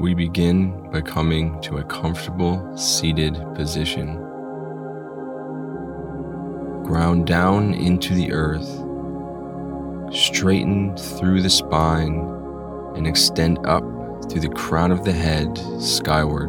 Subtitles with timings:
[0.00, 4.16] We begin by coming to a comfortable seated position.
[6.84, 8.66] Ground down into the earth,
[10.10, 12.18] straighten through the spine,
[12.96, 13.84] and extend up
[14.30, 16.48] through the crown of the head skyward.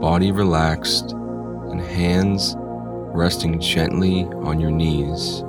[0.00, 5.42] Body relaxed and hands resting gently on your knees,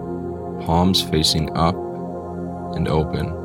[0.65, 1.75] palms facing up
[2.75, 3.42] and open.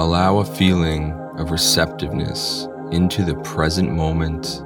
[0.00, 4.62] Allow a feeling of receptiveness into the present moment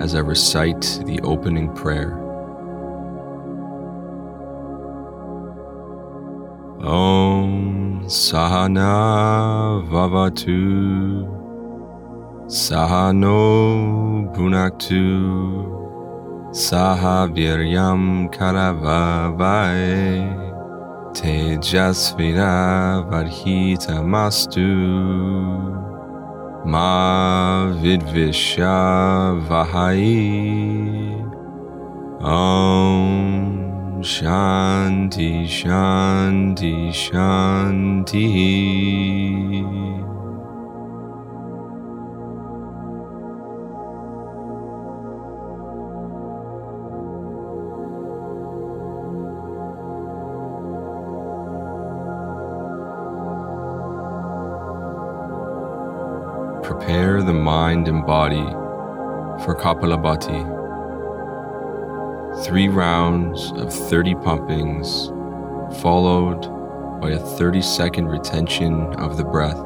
[0.00, 2.18] as I recite the opening prayer.
[6.84, 11.24] Om Sahana Vavatu
[12.46, 15.70] Sahano Bhunaktu
[16.50, 19.72] Sahaviryam Karavavae
[21.16, 22.52] तेजस्विरा
[23.10, 24.68] बर्हीतमस्तु
[26.72, 26.92] मा
[27.82, 28.44] विद्विष
[29.48, 30.16] वहाई
[32.32, 38.28] ॐ शान्ति शान्ति शान्ति।
[56.92, 58.44] Prepare the mind and body
[59.42, 60.44] for Kapalabhati
[62.44, 65.06] three rounds of 30 pumpings,
[65.80, 66.42] followed
[67.00, 69.56] by a 30 second retention of the breath.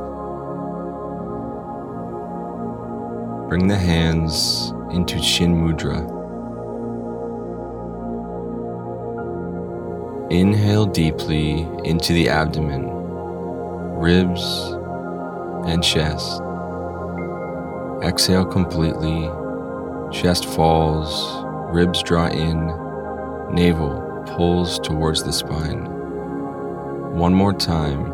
[3.48, 6.06] Bring the hands into Chin Mudra.
[10.30, 12.88] Inhale deeply into the abdomen,
[13.98, 14.44] ribs,
[15.68, 16.40] and chest.
[18.02, 19.30] Exhale completely,
[20.12, 22.66] chest falls ribs draw in,
[23.52, 24.02] navel
[24.36, 25.84] pulls towards the spine.
[27.14, 28.12] One more time.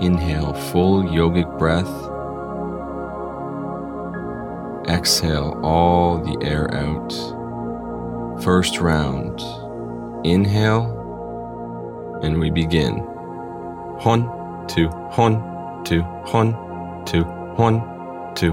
[0.00, 1.88] Inhale, full yogic breath.
[4.88, 7.12] Exhale all the air out.
[8.42, 9.40] First round.
[10.26, 12.98] Inhale, and we begin.
[14.00, 17.24] Hon, two, hon, two, hon, two,
[17.56, 18.52] hon, two,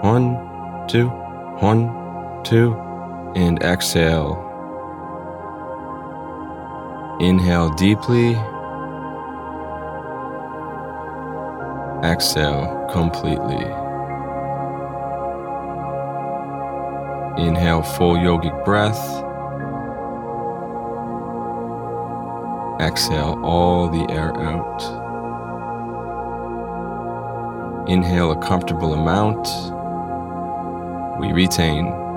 [0.00, 0.36] one,
[0.88, 1.08] two,
[1.60, 2.74] one, two
[3.34, 4.44] and exhale.
[7.20, 8.34] Inhale deeply.
[12.04, 13.64] Exhale completely.
[17.44, 19.02] Inhale full yogic breath.
[22.80, 24.80] Exhale all the air out.
[27.88, 29.46] Inhale a comfortable amount.
[31.18, 32.07] We retain.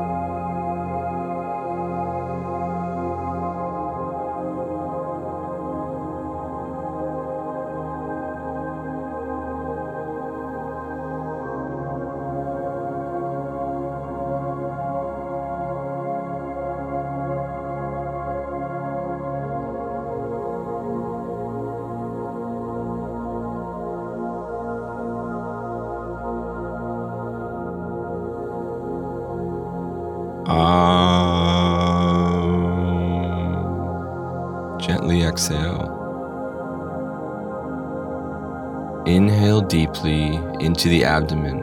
[40.82, 41.60] Into the abdomen,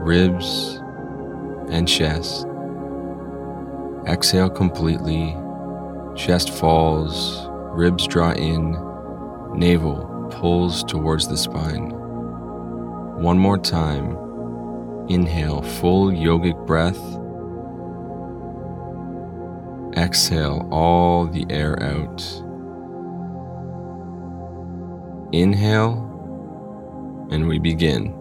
[0.00, 0.82] ribs,
[1.70, 2.44] and chest.
[4.04, 5.36] Exhale completely.
[6.16, 8.72] Chest falls, ribs draw in,
[9.54, 11.90] navel pulls towards the spine.
[13.22, 14.16] One more time.
[15.08, 16.98] Inhale, full yogic breath
[19.96, 22.22] Exhale all the air out.
[25.32, 26.09] Inhale,
[27.30, 28.14] and we begin.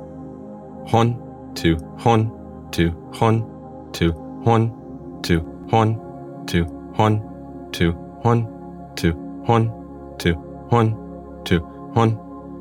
[0.87, 3.43] Hon, two, hon, two, hon,
[3.93, 4.11] two,
[4.45, 6.65] hon, two, hon, two,
[6.95, 7.15] hon,
[7.71, 7.91] two,
[8.23, 8.41] hon,
[8.95, 9.11] two,
[9.43, 9.75] hon,
[10.19, 10.35] two,
[10.69, 10.91] one,
[11.43, 11.59] two, one, two,
[11.95, 12.15] one,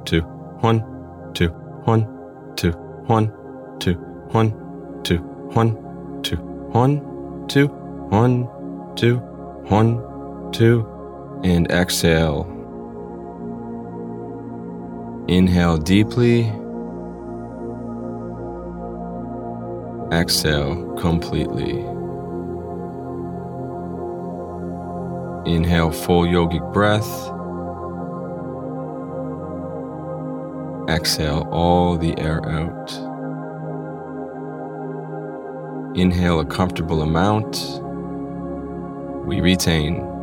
[0.06, 0.22] two,
[0.62, 2.02] one, two, one,
[2.56, 2.72] two,
[3.06, 3.32] one,
[3.78, 3.94] two,
[4.32, 4.50] one,
[5.04, 5.18] two,
[5.54, 8.48] one, two, one, two, one,
[8.96, 9.16] two,
[9.68, 10.84] one, two,
[11.44, 12.52] and exhale.
[15.28, 16.52] Inhale deeply.
[20.12, 21.78] Exhale completely.
[25.52, 27.35] Inhale full yogic breath.
[30.88, 32.92] Exhale all the air out.
[35.96, 37.80] Inhale a comfortable amount.
[39.26, 40.15] We retain.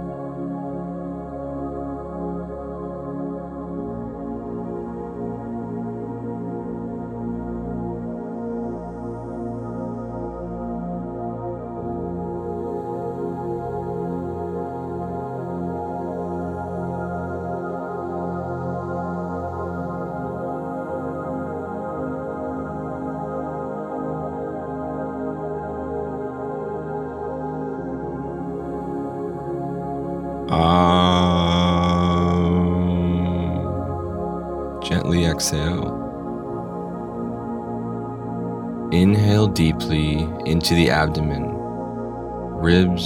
[41.03, 41.49] Abdomen,
[42.63, 43.05] ribs,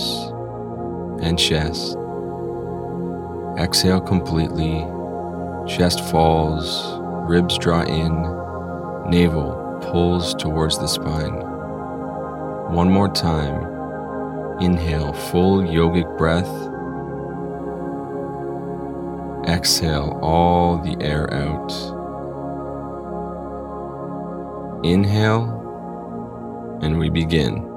[1.26, 1.98] and chest.
[3.58, 4.86] Exhale completely.
[5.68, 8.14] Chest falls, ribs draw in,
[9.10, 11.34] navel pulls towards the spine.
[12.72, 13.66] One more time.
[14.62, 16.54] Inhale, full yogic breath.
[19.50, 21.72] Exhale all the air out.
[24.86, 27.76] Inhale, and we begin.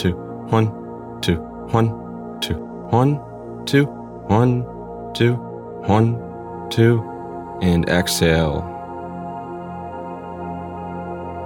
[0.00, 0.16] two,
[0.48, 1.36] one, two,
[1.72, 1.90] one,
[2.40, 2.54] two,
[2.88, 3.20] one,
[3.66, 4.64] two, one,
[5.12, 6.16] two, one,
[6.70, 7.02] two,
[7.60, 8.64] and exhale.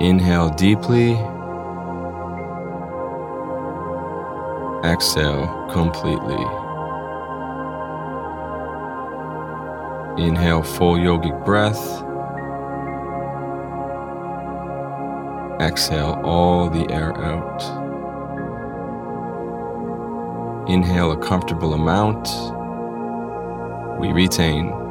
[0.01, 1.15] Inhale deeply.
[4.89, 6.45] Exhale completely.
[10.25, 11.83] Inhale full yogic breath.
[15.61, 17.84] Exhale all the air out.
[20.67, 22.29] Inhale a comfortable amount.
[24.01, 24.84] We retain.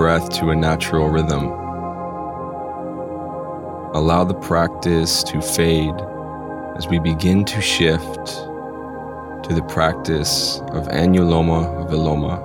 [0.00, 1.44] Breath to a natural rhythm.
[3.94, 5.94] Allow the practice to fade
[6.78, 8.24] as we begin to shift
[9.44, 12.40] to the practice of Anuloma Viloma.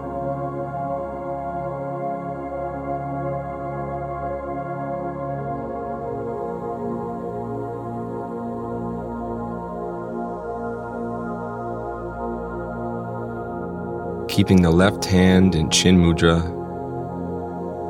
[14.27, 16.54] Keeping the left hand in Chin Mudra,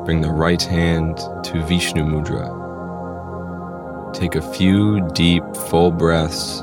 [0.06, 2.46] bring the right hand to Vishnu Mudra.
[4.14, 6.60] Take a few deep, full breaths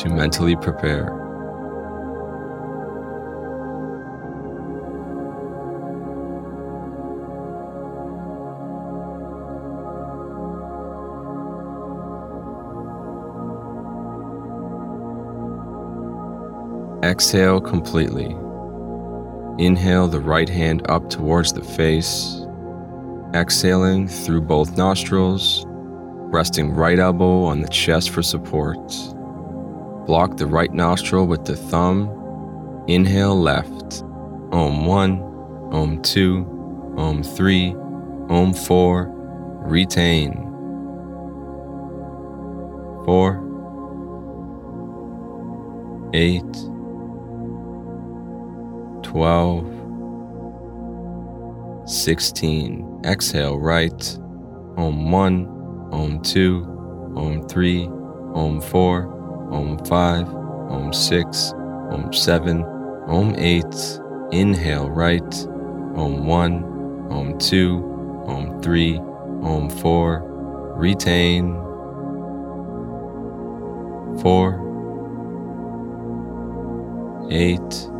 [0.00, 1.20] to mentally prepare.
[17.02, 18.36] Exhale completely.
[19.58, 22.43] Inhale the right hand up towards the face,
[23.34, 25.66] exhaling through both nostrils
[26.34, 28.76] resting right elbow on the chest for support.
[30.06, 32.10] Block the right nostril with the thumb.
[32.88, 34.02] Inhale left.
[34.50, 35.22] Om 1,
[35.72, 37.74] Om 2, Om 3,
[38.28, 39.10] Om 4.
[39.66, 40.32] Retain.
[43.06, 43.40] 4,
[46.12, 46.70] 8,
[49.02, 49.73] 12,
[51.86, 53.00] 16.
[53.04, 54.18] Exhale right.
[54.76, 55.48] Om 1,
[55.92, 56.64] Om 2,
[57.14, 57.88] Om 3,
[58.34, 59.06] Om 4,
[59.50, 60.26] Om 5,
[60.70, 61.54] Om 6,
[61.90, 62.64] Om 7,
[63.08, 64.00] Om 8.
[64.32, 65.48] Inhale right.
[65.94, 66.64] Om 1,
[67.10, 67.82] Om 2,
[68.26, 69.00] Om 3,
[69.42, 70.22] Om 4.
[70.76, 71.54] Retain.
[74.22, 74.58] 4,
[77.30, 77.90] 8,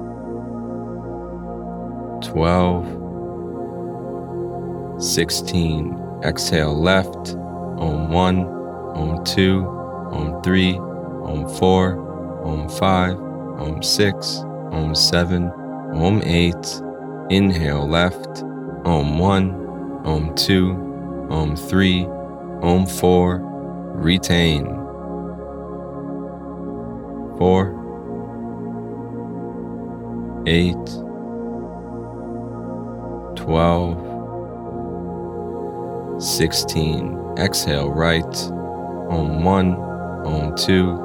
[2.22, 3.03] 12,
[5.04, 5.98] 16.
[6.22, 7.36] Exhale left.
[7.78, 8.46] Om 1,
[8.94, 9.66] Om 2,
[10.12, 10.80] Om 3,
[11.22, 11.98] Om 4,
[12.44, 13.16] Om 5,
[13.58, 15.50] Om 6, Om 7,
[15.94, 16.82] Om 8.
[17.30, 18.44] Inhale left.
[18.84, 19.54] Om 1,
[20.04, 20.76] Om 2,
[21.30, 22.08] Om 3,
[22.62, 23.40] Om 4.
[24.02, 24.66] Retain.
[27.38, 27.68] 4,
[30.46, 31.04] 8,
[33.36, 34.13] 12,
[36.18, 37.34] 16.
[37.36, 38.50] Exhale right.
[39.10, 39.76] Om 1,
[40.24, 40.98] Om 2,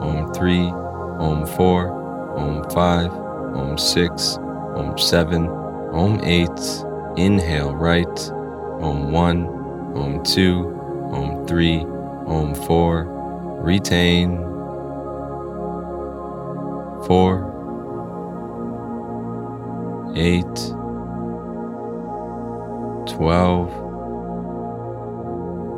[0.00, 0.72] Om 3,
[1.18, 1.90] Om 4,
[2.36, 3.10] Om 5,
[3.54, 4.38] Om 6,
[4.76, 5.48] Om 7,
[5.92, 6.84] Om 8.
[7.16, 8.32] Inhale right.
[8.80, 9.48] Om 1,
[9.94, 10.72] Om 2,
[11.12, 11.86] Om 3,
[12.26, 13.06] Om 4.
[13.64, 14.46] Retain.
[17.06, 17.56] 4,
[20.16, 20.76] 8,
[23.06, 23.85] 12,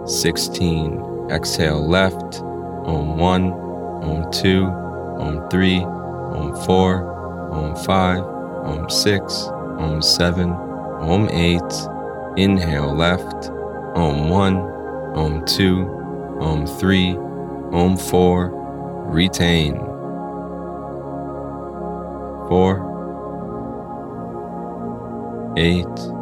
[0.08, 1.28] 16.
[1.30, 2.42] Exhale left.
[2.86, 3.52] Om 1,
[4.02, 4.66] Om 2,
[5.18, 5.84] Om 3,
[6.32, 7.04] Om 4,
[7.52, 8.24] Om 5,
[8.64, 10.54] Om 6, Om 7,
[11.00, 11.90] Om 8.
[12.36, 13.52] Inhale left.
[13.94, 14.56] Om 1,
[15.14, 15.84] Om 2,
[16.40, 17.18] Om 3,
[17.72, 18.50] Om 4.
[19.12, 19.74] Retain.
[22.48, 22.80] 4,
[25.56, 26.14] 8,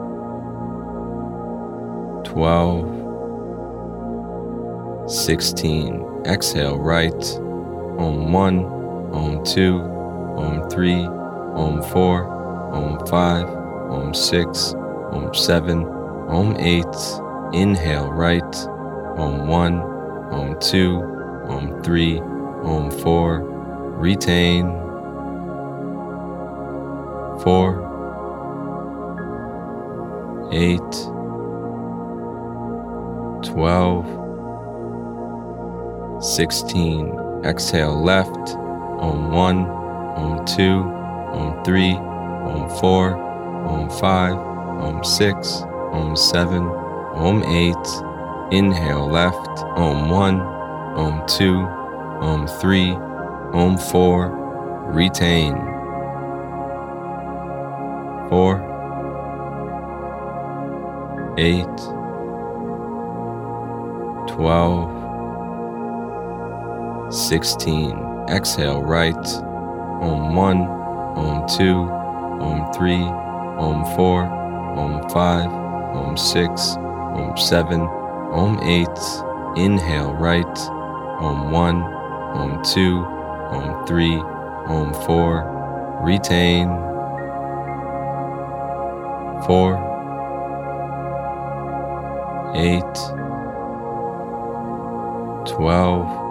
[2.25, 2.96] 12,
[5.09, 6.05] 16.
[6.25, 7.39] Exhale right.
[7.99, 8.67] Om 1,
[9.13, 9.81] Om 2,
[10.37, 11.09] Om 3,
[11.55, 12.27] Om 4,
[12.73, 13.47] Om 5,
[13.91, 14.75] Om 6,
[15.13, 15.87] Om 7,
[16.29, 17.23] Om 8.
[17.53, 18.69] Inhale right.
[19.17, 19.83] Om 1,
[20.33, 21.03] Om 2,
[21.49, 22.21] Om 3,
[22.65, 23.43] Om 4.
[24.01, 24.67] Retain.
[27.45, 27.87] 4,
[30.51, 31.13] 8,
[33.43, 34.26] 12,
[36.21, 37.13] 16.
[37.45, 38.57] Exhale left.
[38.99, 39.67] Om 1,
[40.17, 40.83] Om 2,
[41.33, 41.97] Om 3,
[42.47, 43.17] Om 4,
[43.67, 44.39] Om 5,
[44.81, 46.71] Om 6, Om 7,
[47.17, 48.03] Om 8.
[48.51, 49.65] Inhale left.
[49.77, 50.43] Om 1,
[50.97, 51.45] Om 2,
[52.21, 52.99] Om 3,
[53.53, 54.31] Om 4.
[54.95, 55.57] Retain.
[58.31, 58.61] 4,
[61.39, 61.97] 8,
[64.29, 64.96] 12,
[67.17, 68.27] 16.
[68.29, 69.27] Exhale right.
[70.03, 70.69] Om 1,
[71.17, 71.89] Om 2,
[72.41, 73.09] Om 3,
[73.59, 74.29] Om 4,
[74.77, 75.51] Om 5,
[75.97, 76.77] Om 6,
[77.15, 77.89] Om 7,
[78.33, 79.25] Om 8.
[79.57, 80.71] Inhale right.
[81.21, 81.85] Om 1,
[82.35, 83.05] Om 2,
[83.51, 84.23] Om 3,
[84.69, 85.57] Om 4.
[86.05, 86.69] Retain.
[89.47, 89.79] 4,
[92.55, 93.17] 8,
[95.47, 96.26] 12,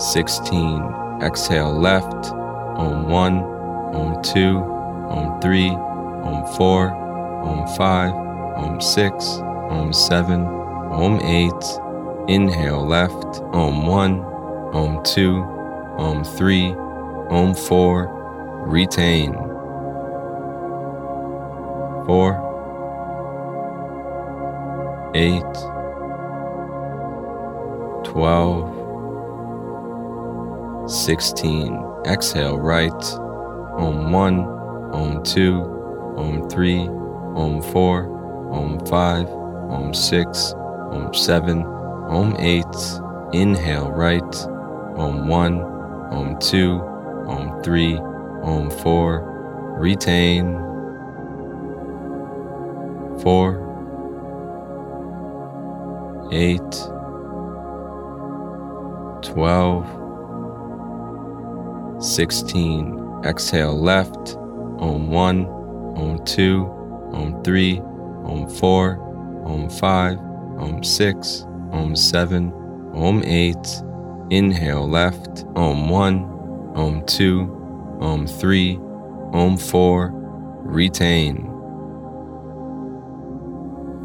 [0.00, 1.20] 16.
[1.20, 2.32] Exhale left.
[2.76, 3.44] Om 1,
[3.92, 4.62] Om 2,
[5.10, 5.76] Om 3,
[6.24, 6.94] Om 4,
[7.44, 8.12] Om 5,
[8.56, 10.46] Om 6, Om 7,
[10.90, 11.80] Om 8.
[12.28, 13.42] Inhale left.
[13.52, 14.24] Om 1,
[14.72, 15.44] Om 2,
[15.98, 16.74] Om 3,
[17.30, 18.08] Om 4.
[18.72, 19.34] Retain.
[22.06, 22.40] 4,
[25.14, 25.70] 8,
[28.04, 28.69] 12,
[30.90, 32.02] 16.
[32.04, 33.18] Exhale right.
[33.78, 34.46] Om 1,
[34.92, 35.62] Om 2,
[36.16, 36.88] Om 3,
[37.36, 38.08] Om 4,
[38.50, 39.26] Om 5,
[39.70, 40.54] Om 6,
[40.90, 41.64] Om 7,
[42.10, 43.02] Om 8.
[43.32, 44.48] Inhale right.
[44.96, 45.62] Om 1,
[46.10, 46.80] Om 2,
[47.26, 48.00] Om 3,
[48.42, 49.22] Om 4.
[49.80, 50.56] Retain.
[53.22, 53.70] 4,
[56.32, 56.72] eight,
[59.22, 59.84] twelve,
[62.00, 62.96] sixteen.
[63.24, 64.36] Exhale left,
[64.78, 65.46] Om one,
[65.96, 66.64] Om two,
[67.12, 67.80] Om three,
[68.24, 68.98] Om four,
[69.44, 70.18] Om five,
[70.58, 72.52] Om six, Om seven,
[72.94, 73.82] Om eight.
[74.30, 76.24] Inhale left, Om one,
[76.74, 77.42] Om two,
[78.00, 78.78] Om three,
[79.32, 80.12] Om four.
[80.62, 81.46] Retain.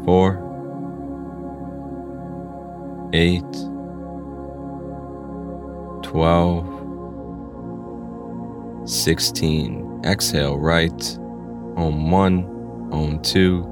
[0.04, 0.38] Four,
[3.12, 3.52] eight,
[6.02, 6.66] twelve,
[8.86, 10.00] sixteen.
[10.04, 11.18] Exhale right.
[11.76, 12.44] Om one,
[12.92, 13.64] Om two,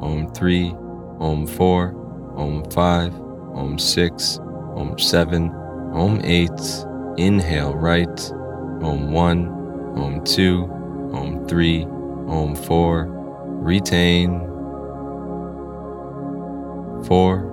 [0.00, 0.74] Om three,
[1.20, 1.94] Om four,
[2.36, 3.14] Om five,
[3.54, 4.38] Om six,
[4.74, 5.50] Om seven,
[5.92, 6.86] Om eight.
[7.18, 8.32] Inhale right.
[8.82, 9.48] Om one,
[9.96, 10.64] Om two,
[11.12, 11.84] Om three,
[12.26, 13.06] Om four.
[13.62, 14.40] Retain.
[17.04, 17.50] Four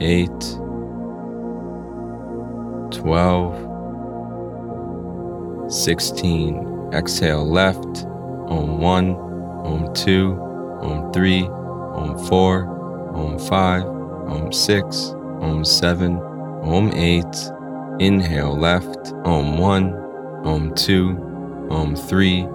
[0.00, 0.40] eight,
[2.92, 3.54] twelve,
[5.68, 6.90] sixteen.
[6.92, 8.06] Exhale left,
[8.48, 9.16] Om one,
[9.64, 10.32] Om two,
[10.80, 12.66] Om three, Om four,
[13.14, 16.18] Om five, Om six, Om seven,
[16.62, 17.52] Om eight.
[17.98, 19.94] Inhale left, Om one,
[20.44, 21.16] Om two,
[21.70, 22.46] Om three,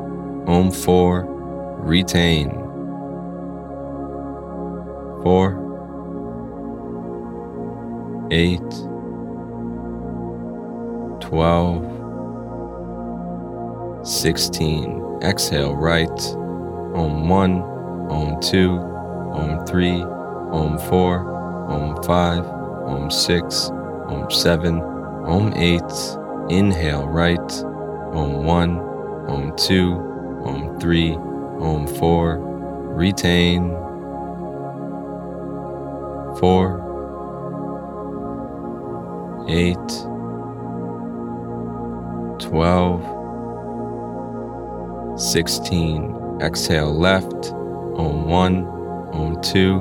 [0.48, 1.28] Om four.
[1.84, 2.50] Retain.
[5.24, 5.58] Four
[8.32, 8.72] eight,
[11.20, 11.84] twelve,
[14.04, 15.02] sixteen.
[15.22, 16.36] Exhale right.
[16.96, 17.62] Om one,
[18.10, 18.72] Om two,
[19.34, 20.02] Om three,
[20.52, 21.20] Om four,
[21.70, 22.46] Om five,
[22.88, 23.70] Om six,
[24.08, 24.82] Om seven,
[25.26, 26.18] Om eight.
[26.50, 27.64] Inhale right.
[28.14, 28.80] Om one,
[29.28, 29.94] Om two,
[30.44, 31.16] Om three,
[31.60, 32.40] Om four.
[32.96, 33.78] Retain.
[36.40, 36.80] Four
[39.48, 39.90] eight,
[42.40, 43.02] twelve,
[45.22, 46.16] sixteen.
[46.42, 47.54] Exhale left,
[47.96, 48.66] Om one,
[49.14, 49.76] Om two,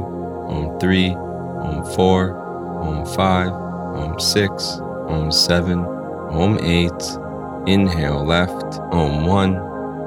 [0.49, 2.37] Om three, Om four,
[2.83, 5.85] Om five, Om six, Om seven,
[6.31, 7.19] Om eight.
[7.67, 9.57] Inhale left, Om one,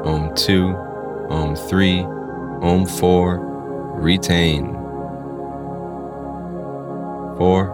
[0.06, 0.76] Om two,
[1.30, 2.06] Om three,
[2.62, 3.50] Om four.
[3.96, 4.74] Retain.
[7.38, 7.72] Four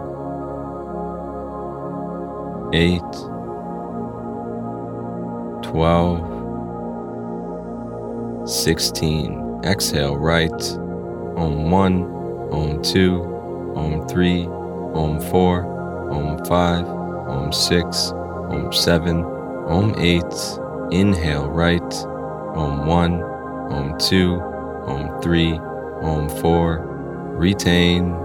[2.72, 3.12] eight,
[5.62, 6.20] twelve,
[8.50, 9.60] sixteen.
[9.64, 10.78] Exhale right.
[11.36, 12.04] Om one,
[12.50, 13.22] Om two,
[13.76, 15.64] Om three, Om four,
[16.10, 18.12] Om five, Om six,
[18.50, 19.24] Om seven,
[19.68, 20.58] Om eight.
[20.90, 22.06] Inhale right.
[22.56, 23.22] Om one,
[23.70, 24.40] Om two,
[24.86, 25.58] Om three,
[26.02, 26.86] Om four.
[27.38, 28.16] Retain.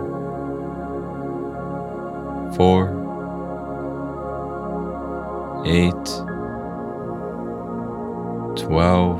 [2.55, 3.03] Four
[5.65, 6.05] eight,
[8.55, 9.19] twelve,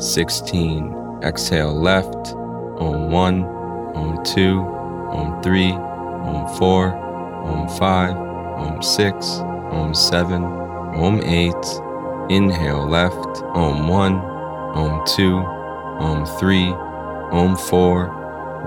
[0.00, 0.94] sixteen.
[1.22, 2.34] Exhale left,
[2.78, 3.44] Om one,
[3.94, 4.60] Om two,
[5.10, 6.94] Om three, Om four,
[7.44, 8.16] Om five,
[8.58, 10.42] Om six, Om seven,
[10.94, 11.82] Om eight.
[12.30, 14.16] Inhale left, Om one,
[14.74, 15.36] Om two,
[16.00, 16.72] Om three,
[17.32, 18.16] Om four.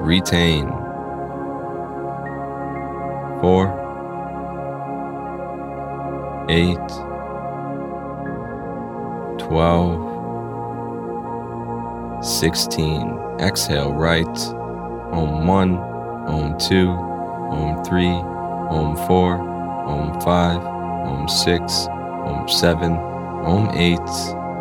[0.02, 0.67] Retain.
[3.39, 3.67] Four
[6.50, 6.89] eight,
[9.39, 10.03] twelve,
[12.23, 13.19] sixteen.
[13.39, 14.38] Exhale right.
[15.12, 15.77] Om one,
[16.27, 18.15] Om two, Om three,
[18.69, 19.38] Om four,
[19.88, 20.62] Om five,
[21.05, 21.88] Om six,
[22.25, 22.97] Om seven,
[23.45, 24.09] Om eight.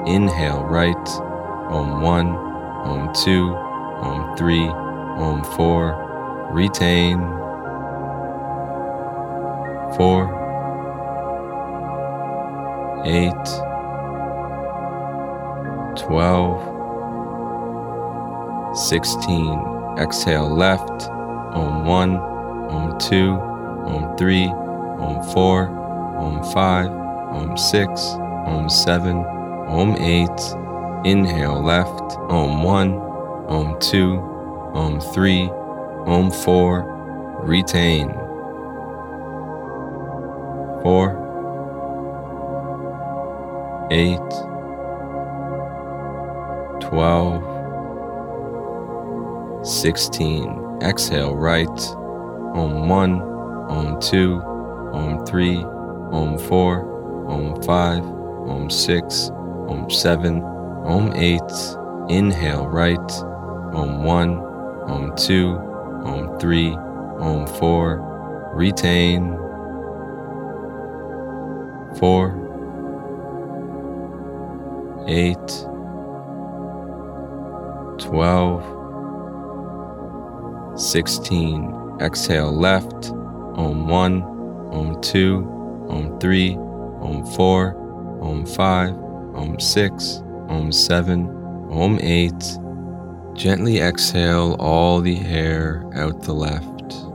[0.07, 1.09] Inhale right.
[1.71, 2.37] Om one,
[2.85, 3.55] Om two,
[4.03, 5.99] Om three, Om four.
[6.53, 7.21] Retain.
[9.97, 10.41] Four
[13.05, 13.45] eight,
[15.97, 16.61] twelve,
[18.75, 19.61] sixteen.
[19.99, 21.11] Exhale left,
[21.55, 23.33] Om one, Om two,
[23.87, 25.69] Om three, Om four,
[26.19, 26.91] Om five,
[27.33, 28.15] Om six,
[28.47, 29.25] Om seven,
[29.69, 30.57] Om eight.
[31.05, 32.99] Inhale left, Om one,
[33.49, 34.19] Om two,
[34.75, 35.51] Om three,
[36.07, 36.89] Om four.
[37.45, 38.09] Retain.
[40.83, 41.19] Four
[43.91, 44.31] eight,
[46.81, 47.43] twelve,
[49.63, 50.79] sixteen.
[50.83, 51.81] Exhale right.
[52.55, 53.23] Om one,
[53.69, 54.41] Om two,
[54.93, 55.65] Om three,
[56.13, 58.05] Om four, Om five,
[58.49, 59.31] Om six,
[59.69, 60.43] Om seven,
[60.85, 61.77] Om eight.
[62.09, 63.13] Inhale right.
[63.73, 64.39] Om one,
[64.89, 65.57] Om 2,
[66.05, 66.77] Om 3,
[67.21, 68.53] Om 4.
[68.55, 69.39] Retain.
[71.95, 72.35] 4,
[75.07, 75.69] 8,
[77.99, 78.82] 12,
[80.83, 81.99] 16.
[82.01, 83.13] Exhale left.
[83.55, 84.25] Om 1,
[84.73, 85.37] Om 2,
[85.89, 86.57] Om 3,
[87.01, 87.75] Om 4,
[88.21, 88.95] Om 5,
[89.35, 91.29] Om 6, Om 7,
[91.71, 92.59] Om 8.
[93.35, 97.07] Gently exhale all the air out the left.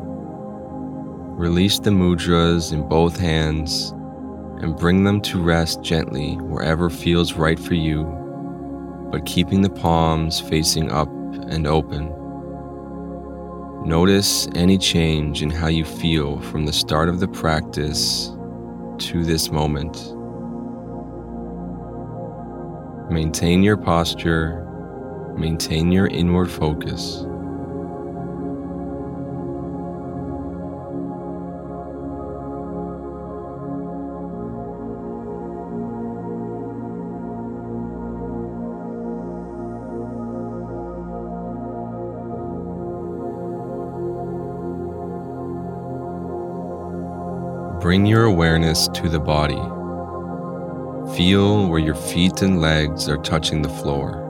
[1.37, 3.91] Release the mudras in both hands
[4.61, 8.05] and bring them to rest gently wherever feels right for you,
[9.11, 11.09] but keeping the palms facing up
[11.49, 12.16] and open.
[13.85, 18.31] Notice any change in how you feel from the start of the practice
[18.97, 20.13] to this moment.
[23.11, 24.65] Maintain your posture,
[25.37, 27.25] maintain your inward focus.
[47.97, 49.55] Bring your awareness to the body.
[51.17, 54.21] Feel where your feet and legs are touching the floor.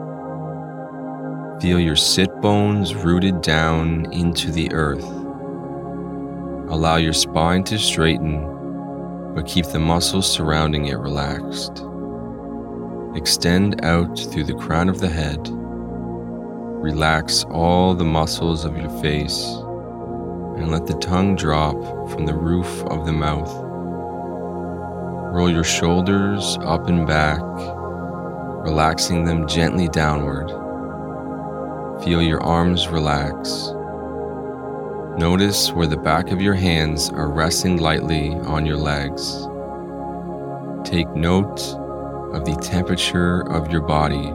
[1.59, 5.03] Feel your sit bones rooted down into the earth.
[6.71, 8.39] Allow your spine to straighten,
[9.35, 11.83] but keep the muscles surrounding it relaxed.
[13.17, 15.41] Extend out through the crown of the head.
[15.45, 19.57] Relax all the muscles of your face
[20.57, 21.75] and let the tongue drop
[22.09, 23.53] from the roof of the mouth.
[25.33, 27.39] Roll your shoulders up and back,
[28.65, 30.47] relaxing them gently downward.
[32.03, 33.71] Feel your arms relax.
[35.19, 39.47] Notice where the back of your hands are resting lightly on your legs.
[40.89, 41.61] Take note
[42.33, 44.33] of the temperature of your body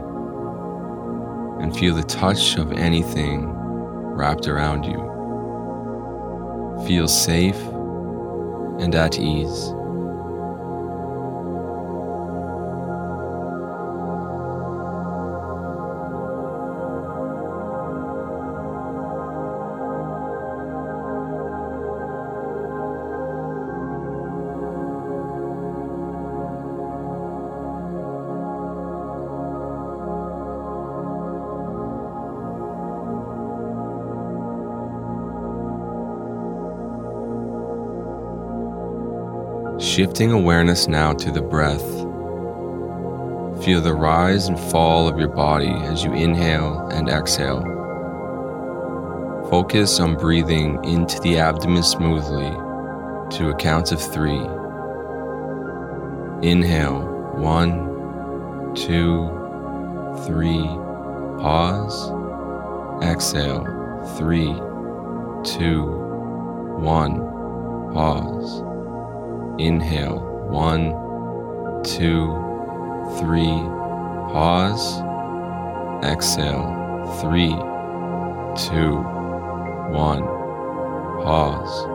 [1.60, 5.11] and feel the touch of anything wrapped around you
[6.86, 7.60] feel safe
[8.80, 9.81] and at ease.
[39.92, 41.86] Shifting awareness now to the breath.
[43.62, 47.60] Feel the rise and fall of your body as you inhale and exhale.
[49.50, 52.48] Focus on breathing into the abdomen smoothly
[53.36, 54.40] to a count of three.
[56.40, 57.02] Inhale,
[57.34, 59.28] one, two,
[60.24, 60.64] three.
[61.38, 63.04] Pause.
[63.04, 63.66] Exhale,
[64.16, 64.54] three,
[65.44, 65.82] two,
[66.80, 67.18] one.
[67.92, 68.71] Pause.
[69.58, 70.92] Inhale, one,
[71.84, 72.26] two,
[73.18, 73.58] three.
[74.32, 75.02] Pause.
[76.04, 77.54] Exhale, three,
[78.56, 78.96] two,
[79.92, 80.22] one.
[81.22, 81.91] Pause.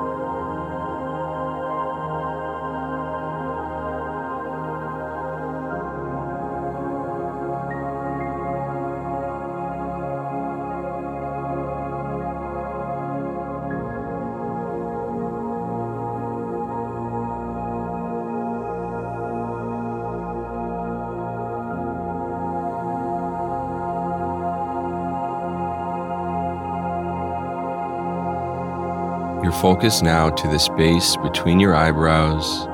[29.47, 32.67] Your focus now to the space between your eyebrows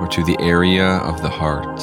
[0.00, 1.80] or to the area of the heart,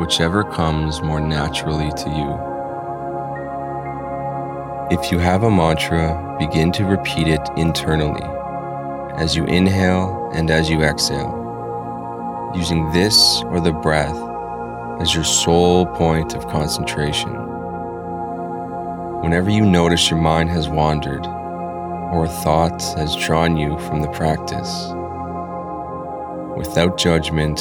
[0.00, 2.32] whichever comes more naturally to you.
[4.98, 8.24] If you have a mantra, begin to repeat it internally
[9.18, 14.16] as you inhale and as you exhale, using this or the breath
[15.02, 17.34] as your sole point of concentration.
[19.20, 21.26] Whenever you notice your mind has wandered,
[22.12, 24.92] or thought has drawn you from the practice.
[26.56, 27.58] Without judgment,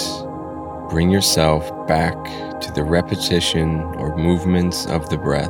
[0.90, 2.16] bring yourself back
[2.60, 5.50] to the repetition or movements of the breath.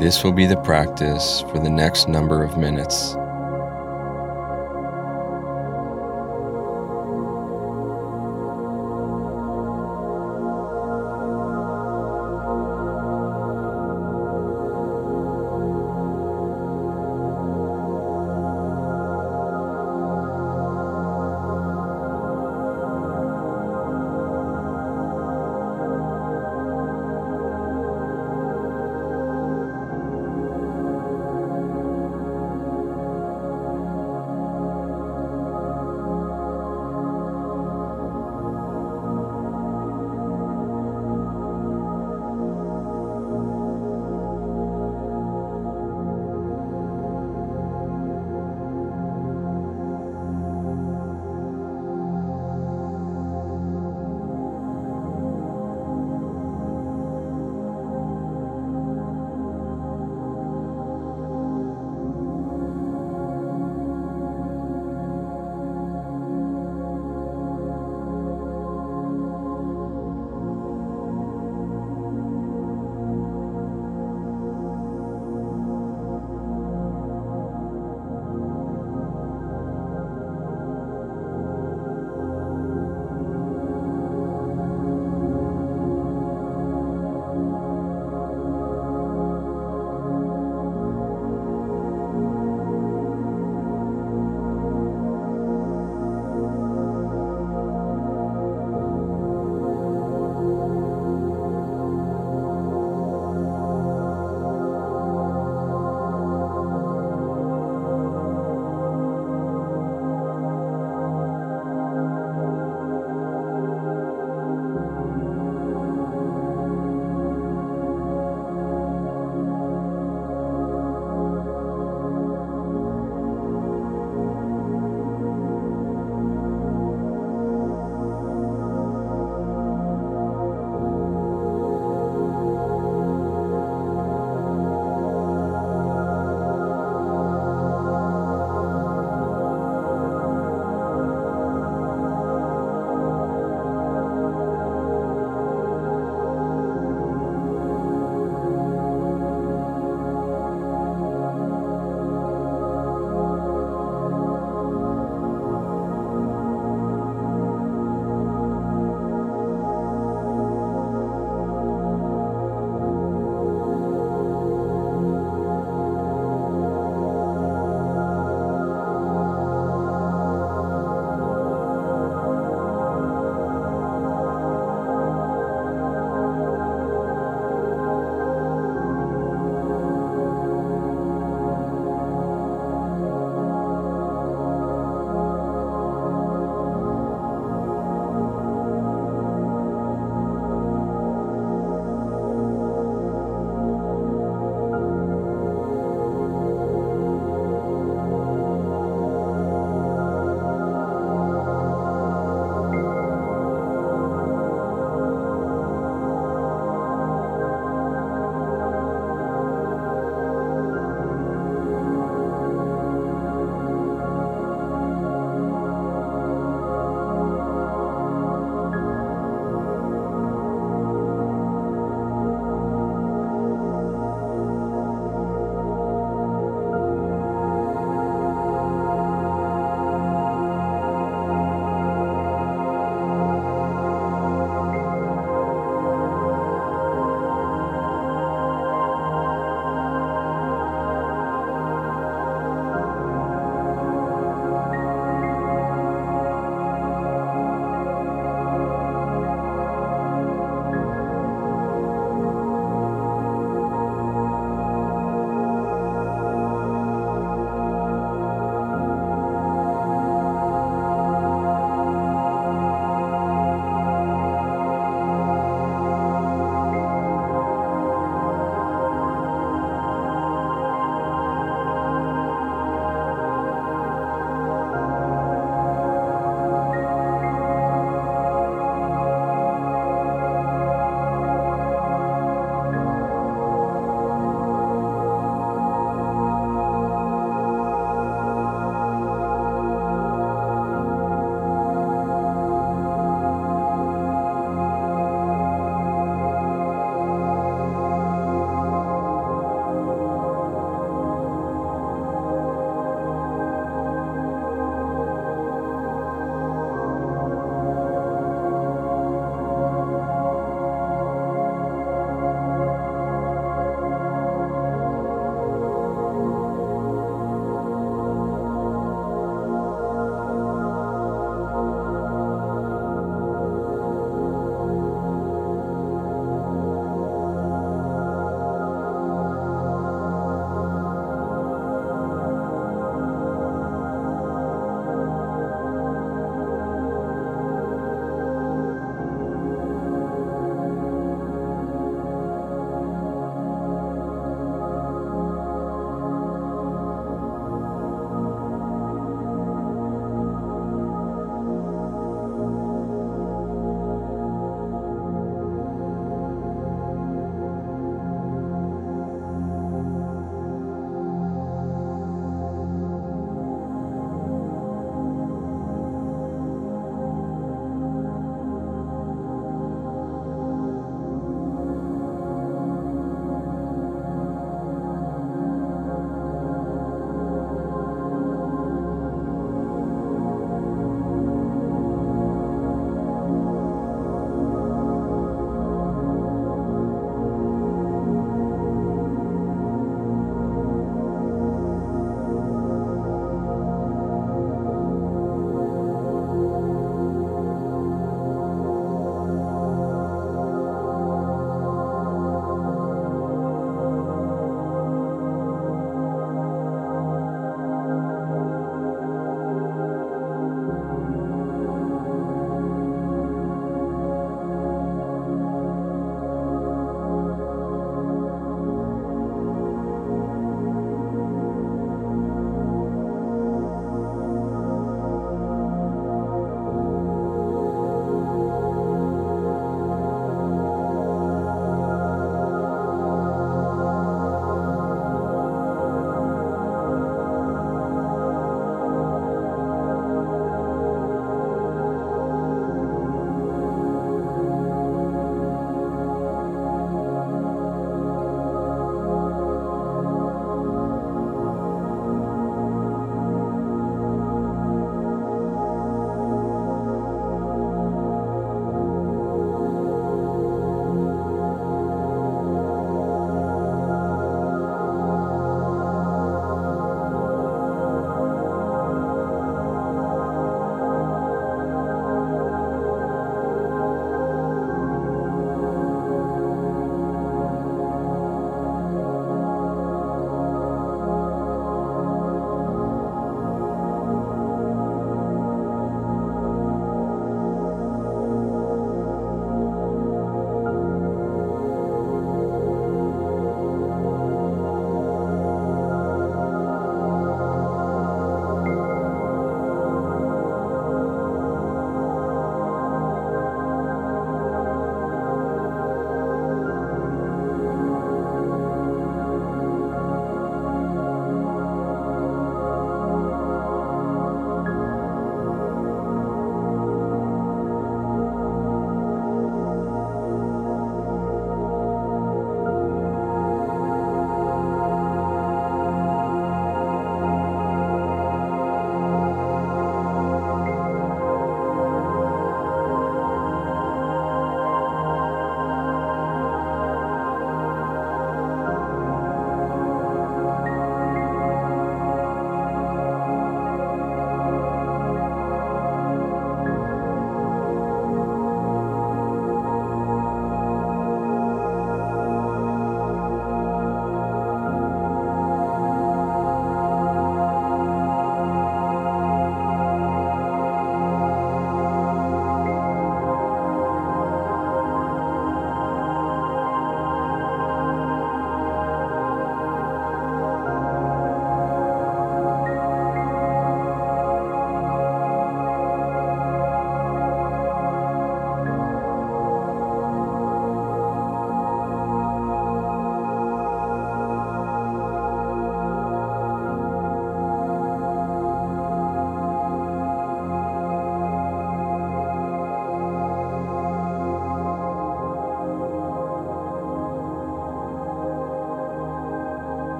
[0.00, 3.14] This will be the practice for the next number of minutes.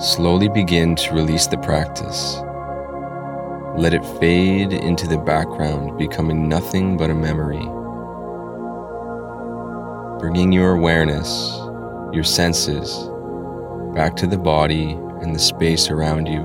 [0.00, 2.36] Slowly begin to release the practice.
[3.76, 7.60] Let it fade into the background, becoming nothing but a memory.
[10.18, 11.54] Bringing your awareness,
[12.14, 13.10] your senses,
[13.94, 16.40] back to the body and the space around you.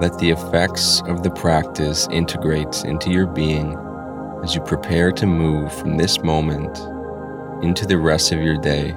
[0.00, 3.76] Let the effects of the practice integrate into your being
[4.44, 6.78] as you prepare to move from this moment
[7.64, 8.96] into the rest of your day.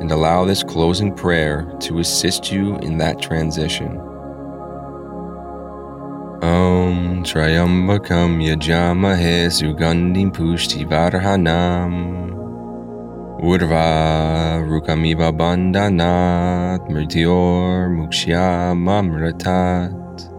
[0.00, 4.00] And allow this closing prayer to assist you in that transition.
[6.40, 12.30] Om Triambakam Yajamahe Sugandhim Pushti Vardhanam
[13.42, 20.30] Urva Rukamiva Bandhanat Mrityor Mukshya Mamratat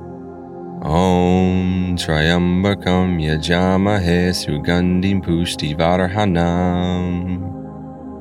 [0.82, 7.49] Om Triambakam Yajamahe Sugandhim Pushti Vardhanam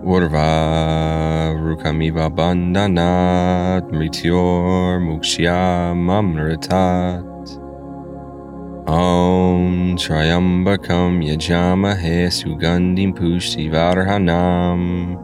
[0.04, 7.26] Urva Rukamiva Bandhanat Mrityor Mukshya Mamratat
[8.86, 15.18] Om Triambakam Yajamahe Sugandhim Pushti Vardhanam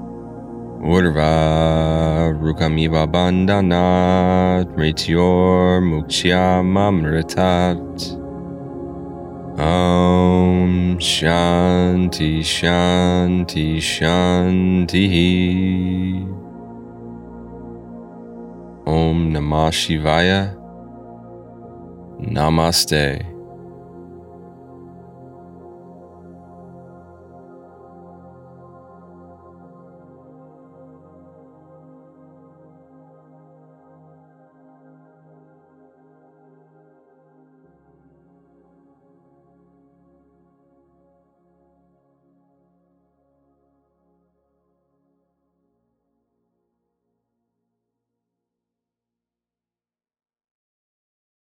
[0.83, 8.24] Urva Rukamiva Bandhanat Mrityor Mukshya Mamratat
[9.57, 15.07] Om Shanti Shanti Shanti.
[18.86, 20.57] Om Namah Shivaya.
[22.20, 23.34] Namaste